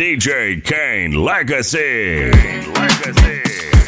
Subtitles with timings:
[0.00, 2.30] DJ Kaine Legacy.
[2.72, 3.79] Legacy.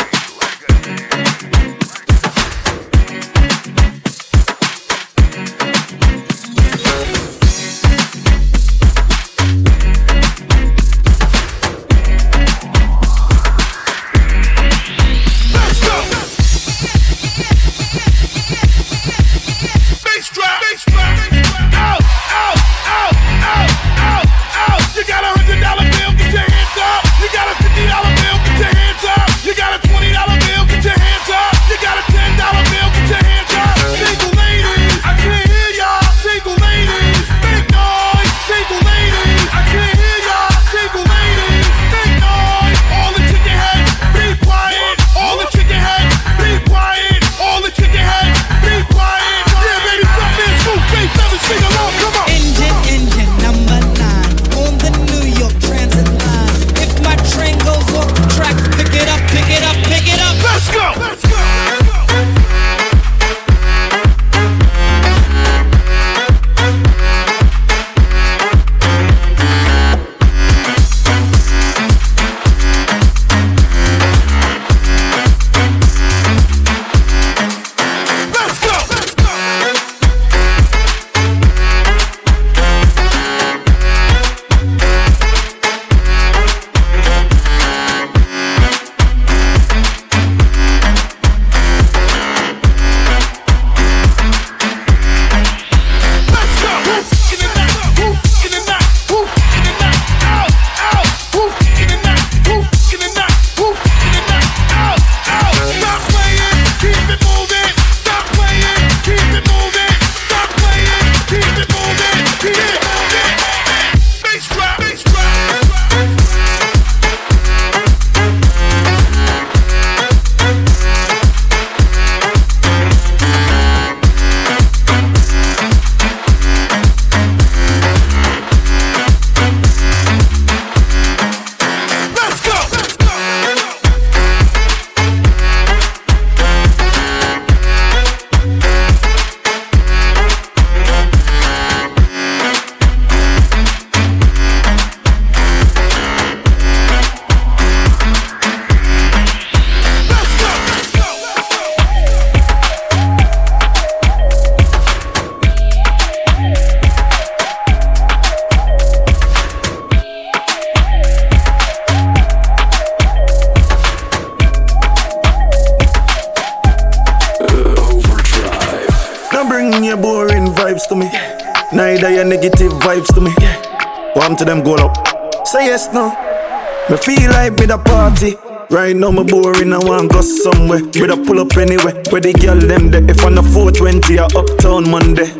[179.22, 180.80] Me boring, I want go somewhere.
[180.80, 181.94] Me da pull up anywhere.
[182.10, 183.04] Where the girl them there.
[183.08, 185.30] If on the 420 or uptown Monday.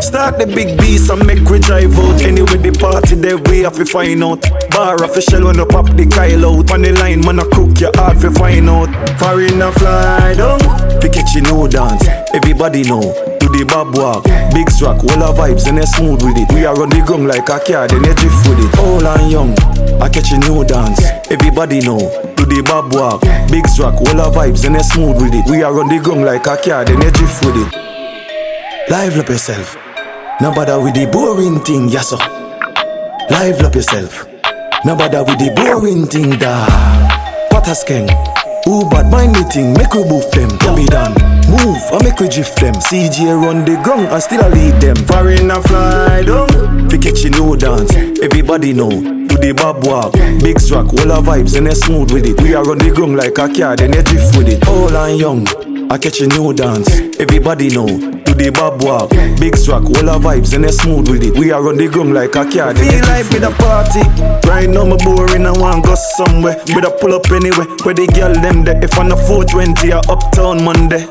[0.00, 2.22] Start the big beast and make we drive out.
[2.22, 4.42] Anyway, the party there we have to find out.
[4.70, 6.70] Bar official when you pop the Kyle out.
[6.70, 8.90] On the line, man, I cook your hard to find out.
[9.18, 10.60] Foreign a fly down.
[11.18, 12.06] Catch you no dance.
[12.32, 14.24] Everybody know To the bob walk.
[14.54, 16.52] Big strack, all our vibes and they smooth with it.
[16.52, 18.78] We are on the ground like a car, then they drift with it.
[18.78, 19.50] Old and young,
[20.00, 21.02] I catch a new dance.
[21.30, 22.27] Everybody know.
[22.58, 23.20] The bob walk.
[23.54, 25.48] Big strack, all our vibes and they smooth with it.
[25.48, 27.70] We are on the ground like a car, then they drift with it.
[28.90, 29.76] Live up yourself.
[30.40, 32.18] No bother with the boring thing, yes sir.
[33.30, 34.26] Live up yourself.
[34.84, 36.66] No bother with the boring thing, da.
[37.54, 38.10] What a skeng.
[38.64, 41.14] Who bad mind the thing, make we boof them, be done.
[41.46, 42.74] Move, I make we drift them.
[42.74, 44.96] CJ run the ground, I still a lead them.
[45.06, 47.94] Far Foreign a fly down, fi catch you no dance.
[48.18, 48.90] Everybody know,
[49.40, 50.12] the bob walk.
[50.42, 52.40] Big strack, all our vibes and they smooth with it.
[52.40, 54.66] We are on the ground like a car, then they drift with it.
[54.68, 55.46] All and young,
[55.90, 56.88] I catch a new dance.
[57.18, 59.10] Everybody know, do the bob walk.
[59.40, 61.38] Big strack, all our vibes and they smooth with it.
[61.38, 62.74] We are on the ground like a car.
[62.74, 64.02] Feel like with a party.
[64.48, 66.56] Right now me boring, I want to go somewhere.
[66.68, 67.66] I pull up anyway.
[67.84, 68.82] Where the girl them there.
[68.82, 71.06] If on a 420 or uptown Monday.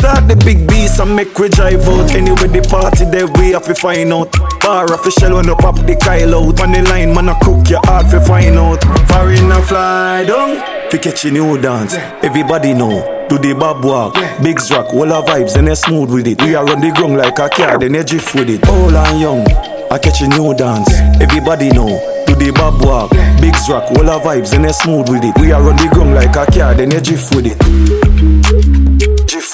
[0.00, 2.10] Start the big beast and make we drive out.
[2.16, 4.32] Anyway, the party there we have to find out.
[4.64, 6.58] Bar official when you pop the Kyle out.
[6.58, 8.80] On the line, man, I cook your hard to find out.
[9.12, 10.56] Foreign a fly down.
[10.90, 11.96] Fi catch a new dance.
[12.24, 12.96] Everybody know.
[13.28, 16.40] Do the bob walk, big rock, all our vibes, and they smooth with it.
[16.40, 18.66] We are on the ground like a car, then they drift with it.
[18.68, 19.46] Old and young,
[19.92, 20.90] I catch a new dance.
[21.20, 22.24] Everybody know.
[22.26, 23.10] Do the bob walk,
[23.40, 25.38] big rock, all our vibes, and they smooth with it.
[25.38, 27.99] We are on the ground like a car, then they drift with it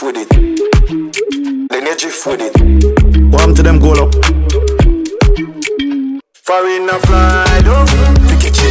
[0.07, 0.29] with it.
[1.69, 2.55] They need drift with it.
[3.33, 4.15] Warm to them go up.
[6.35, 7.89] Far a fly, don't
[8.29, 8.71] to get you.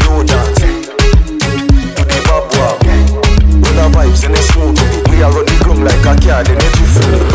[1.96, 2.80] To the bob wop.
[2.84, 4.80] With the vibes and they smoke.
[5.10, 7.35] We are running groom like a car, then they drift.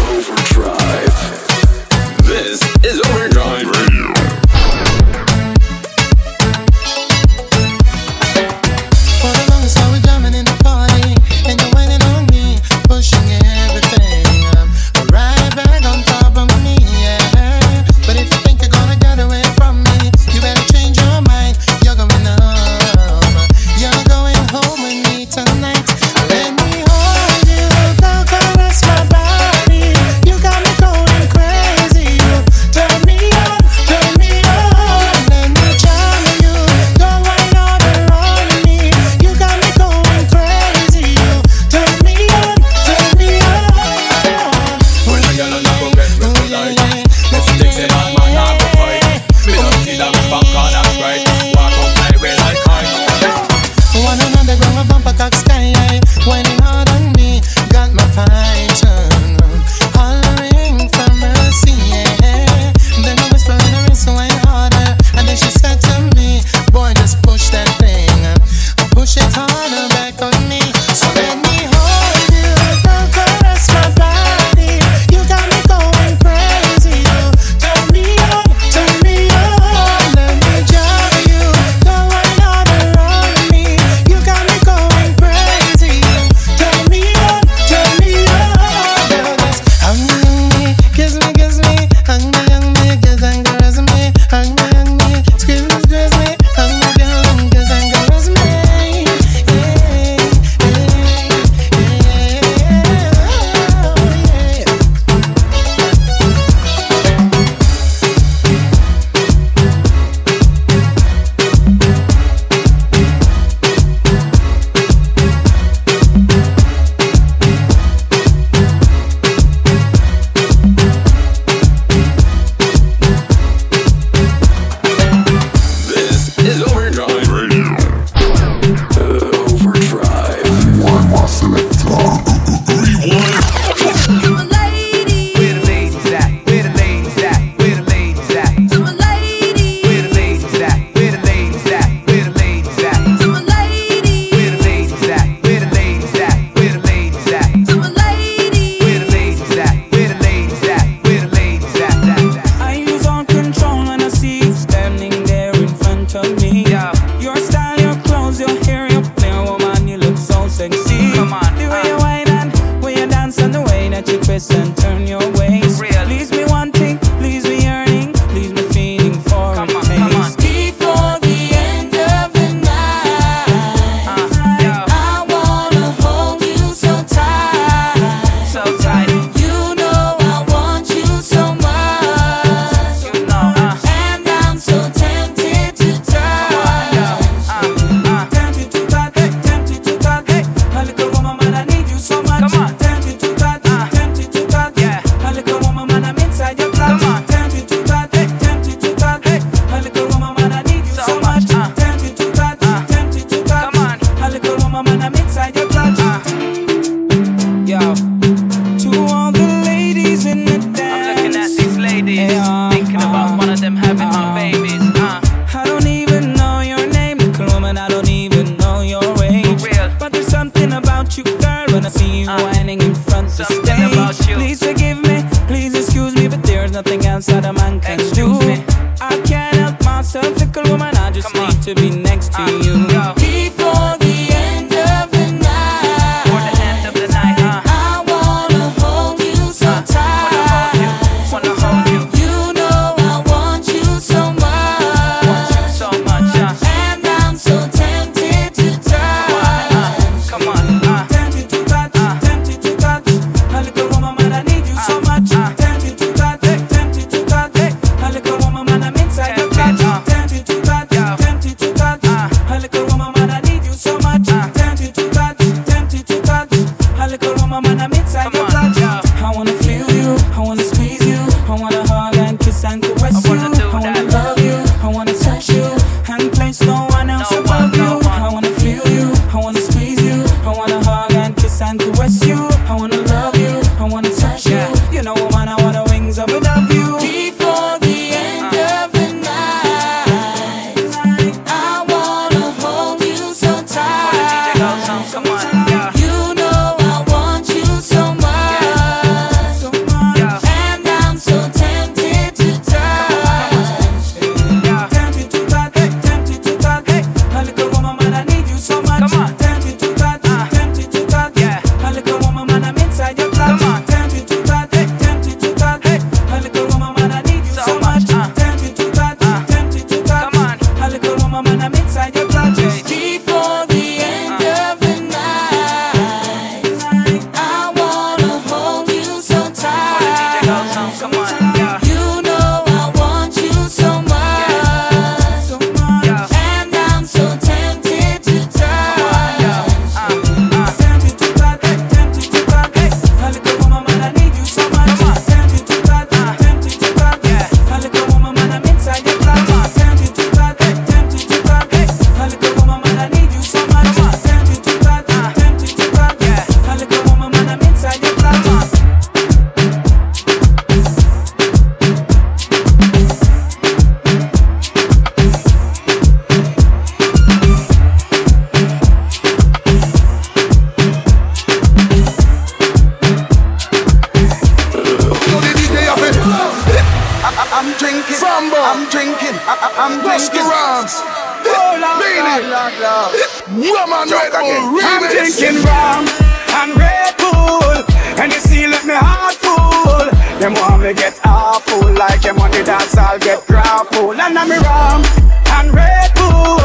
[382.41, 386.09] Woman I'm drinking rum
[386.57, 387.85] and Red Bull.
[388.17, 390.09] And you see let me heart full.
[390.41, 394.49] Them want me get awful Like them on the dance I'll get grappled And I'm
[394.49, 395.05] rum
[395.53, 396.65] and Red Bull.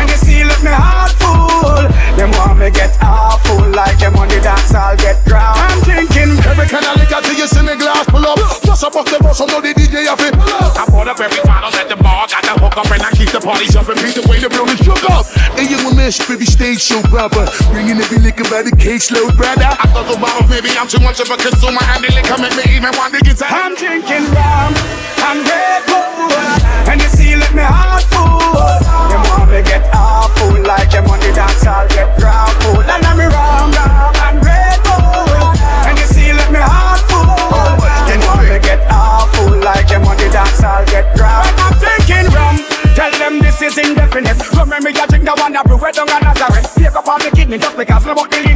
[0.00, 1.84] And you see let me heart full.
[2.16, 6.32] Them want me get awful Like them on the dance I'll get grappled I'm drinking.
[6.48, 8.38] Every kind of liquor till you see me glass pull up.
[8.64, 10.49] Just up off the bus so know the DJ have it
[12.70, 15.26] fuck up and I keep the party jumping, beat the way the building shook up.
[15.58, 17.46] And you will miss baby stage show brother.
[17.70, 19.66] Bringing every liquor by the caseload brother.
[19.66, 22.54] I thought the bottle, baby, I'm too much of a consumer and the liquor make
[22.54, 23.50] me even want to get tired.
[23.50, 24.72] I'm drinking rum,
[25.18, 26.30] I'm Red Bull,
[26.90, 28.38] and you see, let me heart full.
[29.10, 31.02] You want me get awful like you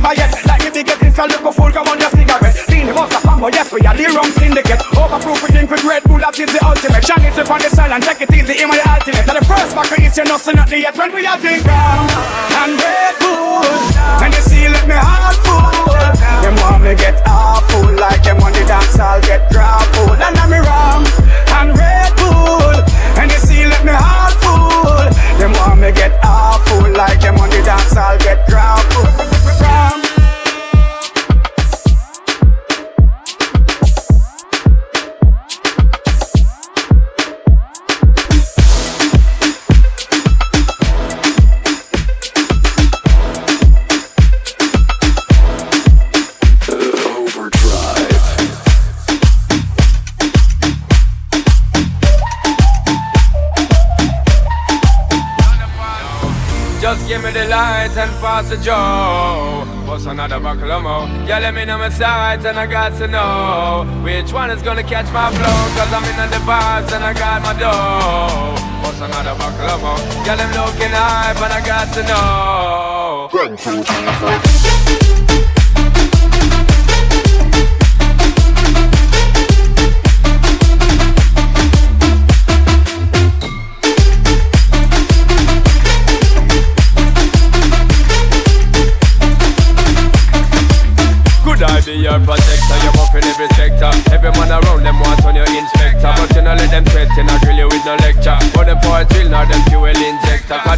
[0.04, 0.28] fire.
[0.44, 3.48] Like the biggest install, look a fool, come on, your cigarette Lean the monster, combo,
[3.48, 4.82] yes, we are the rum syndicate.
[4.92, 7.04] Overproof, we drink with Red Bull, that is the ultimate.
[7.04, 9.24] Shang it on the silent, take it easy, in my ultimate.
[9.24, 10.96] Now the first backer is your nothing, at the end.
[10.96, 12.10] When we are drink round
[12.60, 13.03] and red
[58.44, 59.64] pass the Joe.
[59.86, 60.68] What's another buckle?
[61.26, 64.82] Yeah, let me know my sight and I got to know which one is gonna
[64.82, 65.68] catch my flow.
[65.76, 68.54] Cause I'm in the vibes and I got my dough.
[68.82, 69.78] What's another buckle?
[70.24, 73.28] Yeah, them looking hype and I got to know.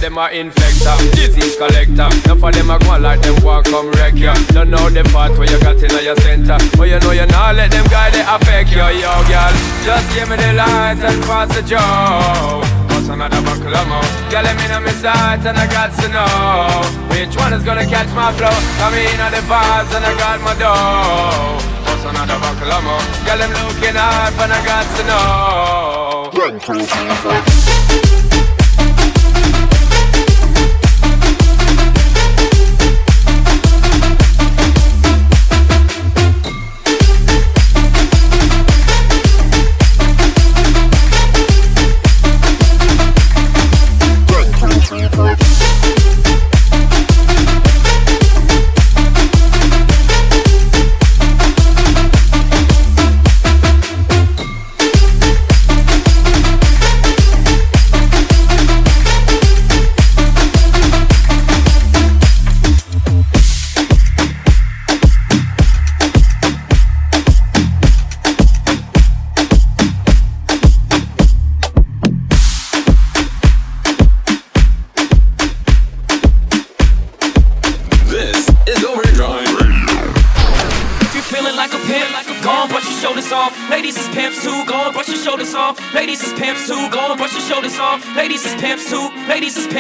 [0.06, 2.06] Them are infector, disease collector.
[2.30, 4.30] None for them a go on like them walk come wreck you.
[4.54, 6.58] Don't know the part where you got in your center.
[6.78, 9.54] But you know you not let them guy they affect you, yo girl.
[9.82, 12.62] Just give me the light and pass the joke.
[12.86, 16.86] What's another buckle of more Girl, me know my sight and I got to know.
[17.10, 18.54] Which one is gonna catch my flow?
[18.78, 21.58] Come in on the vibes and I got my dough.
[21.82, 26.30] What's another buckle of more Girl, I'm looking up and I got to know.
[26.46, 28.05] This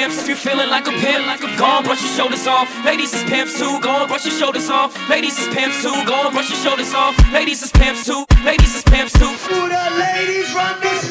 [0.06, 0.22] pimps.
[0.22, 2.68] If you're feeling like a pimp, like a go on, brush your shoulders off.
[2.84, 4.94] Ladies is pimps too, go on, brush your shoulders off.
[5.08, 7.14] Ladies is pimps too, go on, brush your shoulders off.
[7.32, 9.26] Ladies is pimps too, ladies is pimps too.
[9.26, 11.10] Who the ladies run this?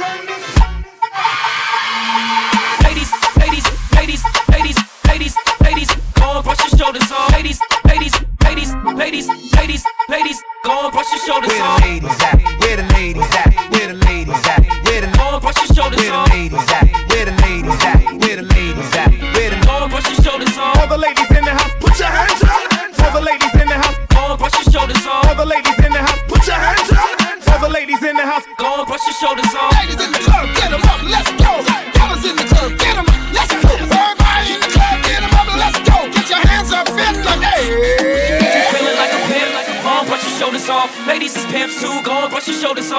[2.83, 7.31] Ladies, ladies, ladies, ladies, ladies, ladies, go on, brush your shoulders off.
[7.31, 12.34] Ladies, ladies, ladies, ladies, ladies, ladies, go on, brush your shoulders Where the off.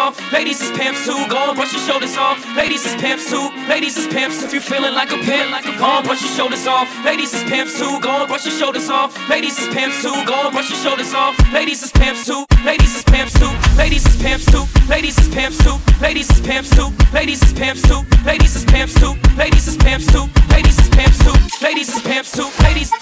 [0.07, 0.33] Off.
[0.33, 2.39] Ladies is pimps too, go on, brush your shoulders off.
[2.57, 4.43] Ladies is pimps too, ladies is pimps.
[4.43, 6.87] If you're feeling like a pimp, like a go on, brush your shoulders off.
[7.05, 9.11] Ladies is pimps too, go on, brush your shoulders off.
[9.29, 11.35] Ladies is pimps too, go on, brush your shoulders off.
[11.53, 15.59] Ladies is pimps too, ladies is pimps too, ladies is pimps too, ladies is pimps
[15.65, 19.77] too, ladies is pimps too, ladies is pimps too, ladies is pimps too, ladies is
[19.77, 21.35] pimps too, ladies is pimps too,
[21.65, 22.93] ladies is pimps too, ladies,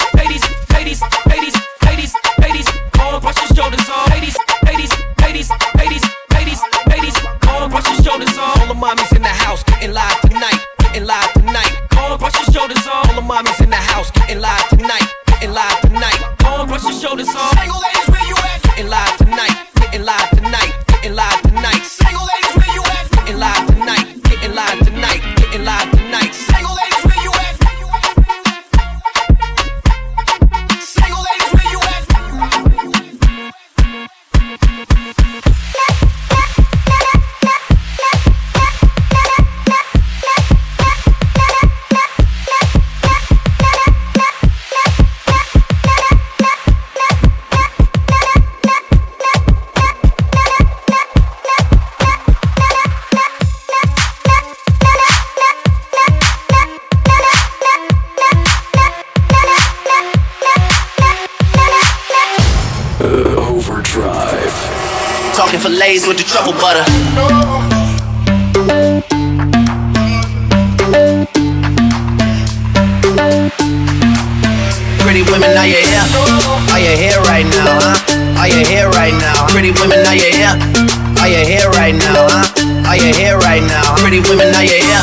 [82.95, 83.99] Are you here right now?
[83.99, 85.03] Pretty women, are you here?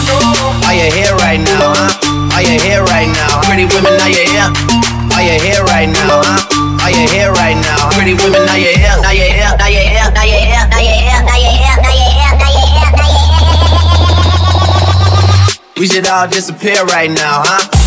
[0.63, 1.91] Are you here right now, huh?
[2.31, 3.43] Are you here right now?
[3.43, 4.47] Pretty women, are you here?
[5.11, 6.87] Are you here right now, huh?
[6.87, 7.91] Are you here right now?
[7.91, 8.95] Pretty women, are you here?
[8.95, 9.51] Are you here?
[9.59, 10.07] Are you here?
[10.07, 10.63] Are you here?
[10.71, 11.19] Are you here?
[11.19, 11.75] Are you here?
[11.75, 11.83] Are you here?
[11.83, 12.31] Are you here?
[12.31, 12.95] Are you here?
[15.75, 17.80] We should all disappear right now, huh?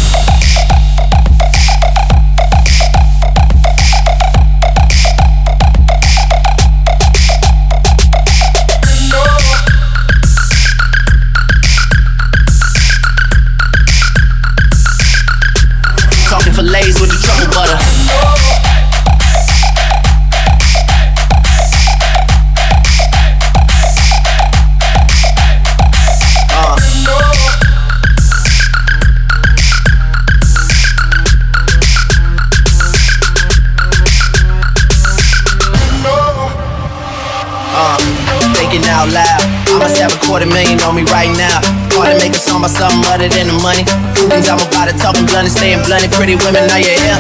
[39.05, 39.43] Out loud.
[39.69, 41.61] I must have a quarter million on me right now.
[41.93, 43.85] Hard to make a song about something other than the money.
[44.33, 46.05] Things I'm about to talking blunt and staying blunt.
[46.05, 47.19] And pretty women, are you here?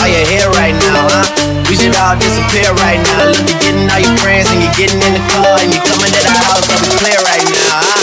[0.00, 1.26] Are you here right now, huh?
[1.68, 3.28] We should all disappear right now.
[3.28, 6.10] Look, you're getting all your friends and you're getting in the car and you're coming
[6.10, 6.64] to the house.
[6.64, 8.02] It's clear right now, huh?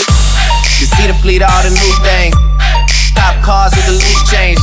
[0.78, 2.34] You see the fleet, all the new things.
[3.18, 4.60] Top cars with the loose change.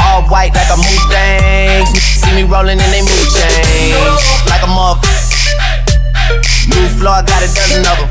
[0.00, 1.84] All white like a Mustang.
[1.98, 3.96] See me rolling in they mood change.
[4.48, 5.25] Like a motherfucker.
[6.68, 8.10] New floor, I got a dozen of them.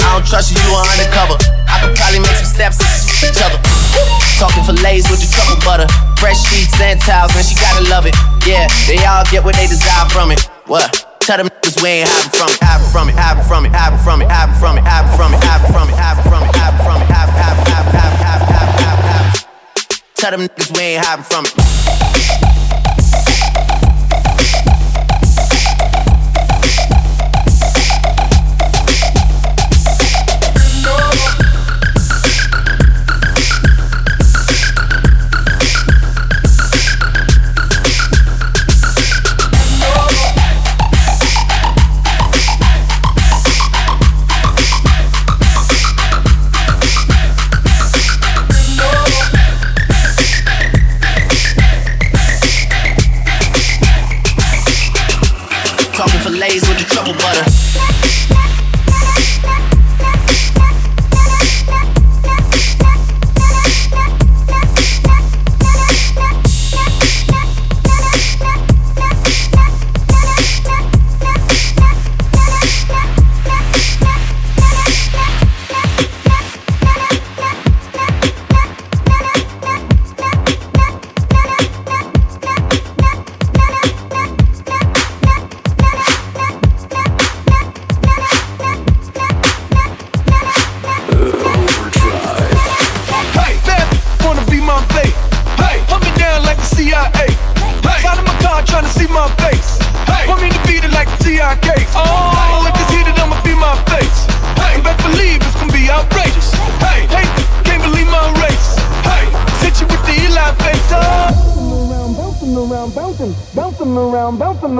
[0.00, 1.36] I don't trust you, you are undercover.
[1.68, 3.60] I could probably make some steps and each other.
[4.40, 5.86] Talking fillets with the truffle butter.
[6.18, 8.16] Fresh sheets and towels, man, she gotta love it.
[8.46, 10.40] Yeah, they all get what they desire from it.
[10.66, 11.06] What?
[11.20, 14.00] Tell them niggas we ain't hiding from it, hiding from it, hiding from it, hiding
[14.00, 16.82] from it, hiding from it, hiding from it, hiding from it, hiding from it, hiding
[16.82, 19.44] from it, hiding, hiding, hiding, hiding, hiding, hiding, hiding, hiding.
[20.16, 21.52] Tell them niggas we ain't hiding from it.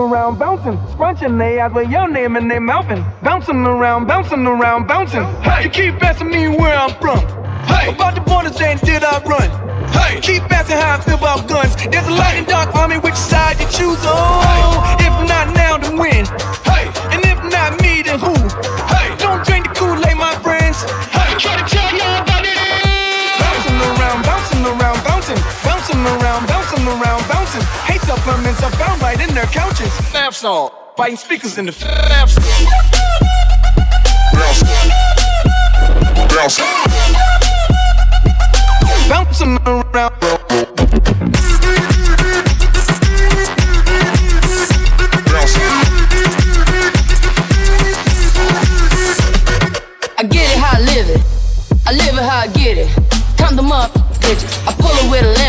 [0.00, 4.46] Around, bouncing bouncing, scrunching they eyes with your name and they mouthing, bouncing around, bouncing
[4.46, 5.24] around, bouncing.
[5.42, 7.20] Hey, you keep asking me where I'm from.
[7.66, 9.48] Hey, about the border saying did I run?
[9.90, 11.76] Hey, keep asking how I feel about guns.
[11.76, 13.98] There's a light and dark army, which side you choose?
[14.02, 16.26] Oh, if not now, then when?
[16.64, 18.34] Hey, and if not me, then who?
[18.92, 20.82] Hey, don't drink the Kool-Aid, my friends.
[21.10, 22.29] Hey, try to tell y'all
[29.50, 29.92] couches.
[30.12, 32.44] Fab song, biting speakers in the fab song.
[39.08, 40.14] Bouncing around.
[50.16, 51.20] I get it how I live it.
[51.86, 52.88] I live it how I get it.
[53.36, 54.66] Count them up, bitches.
[54.66, 55.30] I pull her with a lemon.
[55.30, 55.39] Not cause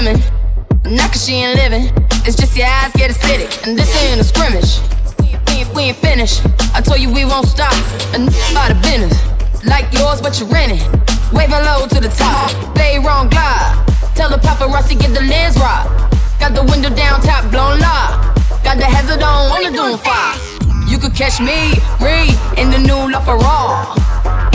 [1.32, 1.88] she ain't living.
[2.28, 3.66] It's just your eyes get acidic.
[3.66, 4.84] And this ain't a scrimmage.
[5.24, 6.44] We ain't, we ain't finished.
[6.76, 7.72] I told you we won't stop.
[8.12, 8.28] And
[8.60, 9.16] out of business.
[9.64, 10.84] Like yours, but you're renting.
[11.32, 12.52] Waving low to the top.
[12.76, 13.80] Play wrong glide.
[14.14, 15.88] Tell the paparazzi get the lens right.
[16.38, 18.12] Got the window down, top blown low.
[18.68, 20.36] Got the hazard on, the doom fire.
[20.92, 23.88] You could catch me, Ree, in the new La Ferrari.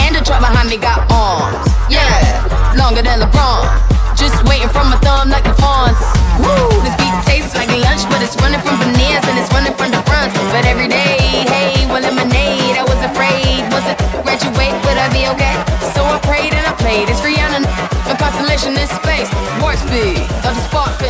[0.04, 1.72] And the truck behind me got arms.
[1.88, 3.95] Yeah, longer than LeBron.
[4.16, 6.00] Just waiting for my thumb like the fawns.
[6.42, 9.92] Woo, this beat tastes like lunch, but it's running from veneers and it's running from
[9.92, 10.32] the front.
[10.50, 12.76] But every day, hey, well, lemonade.
[12.80, 14.74] I was afraid, was it graduate?
[14.84, 15.56] Would I be okay?
[15.94, 17.08] So I prayed and I played.
[17.08, 17.62] It's Rihanna,
[18.10, 19.06] a constellation in space.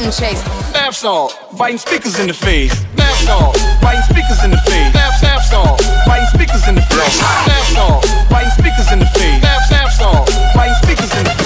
[0.07, 0.43] them chase.
[0.73, 2.85] Bath salt, biting speakers in the face.
[2.95, 4.93] Bath salt, biting speakers in the face.
[4.93, 7.19] Bath bath salt, biting speakers in the face.
[7.19, 9.43] Bath salt, biting speakers in the face.
[9.43, 11.46] Bath bath salt, biting speakers in the face.